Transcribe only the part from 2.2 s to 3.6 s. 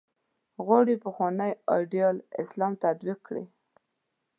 اسلام تطبیق کړي.